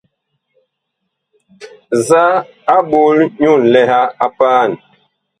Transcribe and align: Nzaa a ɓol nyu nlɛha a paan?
Nzaa 1.97 2.35
a 2.73 2.75
ɓol 2.89 3.17
nyu 3.39 3.51
nlɛha 3.63 4.01
a 4.25 4.27
paan? 4.37 4.69